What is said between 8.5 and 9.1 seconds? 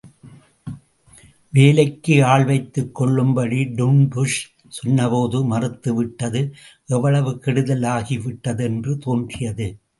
என்று